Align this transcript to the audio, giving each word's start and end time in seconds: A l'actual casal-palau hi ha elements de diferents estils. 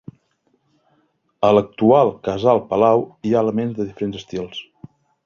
A 1.49 1.51
l'actual 1.55 2.11
casal-palau 2.29 3.05
hi 3.29 3.35
ha 3.37 3.45
elements 3.47 3.77
de 3.81 3.87
diferents 3.91 4.23
estils. 4.23 4.65